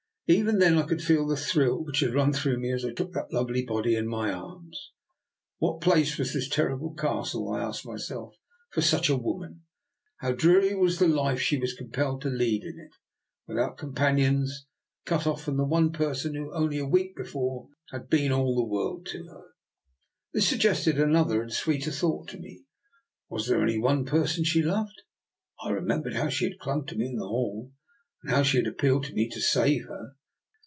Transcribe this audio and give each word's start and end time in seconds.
Even 0.33 0.59
then 0.59 0.77
I 0.77 0.83
could 0.83 1.03
feel 1.03 1.27
the 1.27 1.35
thrill 1.35 1.83
which 1.83 1.99
had 1.99 2.13
run 2.13 2.31
through 2.31 2.57
me 2.57 2.71
as 2.71 2.85
I 2.85 2.93
took 2.93 3.11
that 3.11 3.33
lovely 3.33 3.65
body 3.65 3.97
in 3.97 4.07
my 4.07 4.31
arms. 4.31 4.93
What 5.57 5.81
place 5.81 6.17
was 6.17 6.31
this 6.31 6.47
terrible 6.47 6.93
Castle, 6.93 7.51
I 7.51 7.61
asked 7.61 7.85
myself, 7.85 8.37
for 8.71 8.79
such 8.79 9.09
a 9.09 9.17
woman? 9.17 9.63
How 10.21 10.31
dreary 10.31 10.73
was 10.73 10.99
the 10.99 11.07
life 11.09 11.41
she 11.41 11.59
was 11.59 11.73
compelled 11.73 12.21
to 12.21 12.29
lead 12.29 12.61
14 12.61 12.61
2o6 12.61 12.61
I>R. 12.61 12.61
NIKOLA'S 12.61 12.89
EXPERIMENT. 12.93 13.49
in 13.49 13.51
it; 13.51 13.53
without 13.53 13.77
companions, 13.77 14.51
and 14.55 15.05
cut 15.05 15.27
off 15.27 15.41
from 15.43 15.57
the 15.57 15.65
one 15.65 15.91
person 15.91 16.33
who 16.35 16.53
only 16.53 16.77
a 16.77 16.85
week 16.85 17.13
before 17.13 17.67
had 17.91 18.07
been 18.09 18.31
all 18.31 18.55
her 18.63 18.71
world 18.71 19.05
to 19.07 19.25
her. 19.27 19.47
This 20.33 20.47
suggested 20.47 20.97
another 20.97 21.41
and 21.41 21.51
a 21.51 21.53
sweeter 21.53 21.91
thought 21.91 22.29
to 22.29 22.39
me. 22.39 22.63
Was 23.27 23.47
there 23.47 23.59
only 23.59 23.79
one 23.79 24.05
person 24.05 24.45
she 24.45 24.63
loved? 24.63 25.01
I 25.61 25.71
remem 25.71 26.03
bered 26.05 26.13
how 26.13 26.29
she 26.29 26.45
had 26.45 26.57
clung 26.57 26.85
to 26.85 26.95
me 26.95 27.07
in 27.07 27.17
the 27.17 27.27
hall, 27.27 27.73
and 28.23 28.31
how 28.31 28.43
she 28.43 28.59
had 28.59 28.67
appealed 28.67 29.03
to 29.07 29.13
me 29.13 29.27
to 29.27 29.41
save 29.41 29.87
her. 29.89 30.15